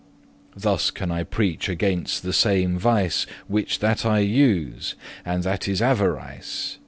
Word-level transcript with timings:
<3> 0.53 0.59
Thus 0.61 0.89
can 0.89 1.11
I 1.11 1.21
preach 1.21 1.69
against 1.69 2.23
the 2.23 2.33
same 2.33 2.79
vice 2.79 3.27
Which 3.47 3.77
that 3.81 4.03
I 4.03 4.17
use, 4.21 4.95
and 5.23 5.43
that 5.43 5.67
is 5.67 5.79
avarice. 5.79 6.79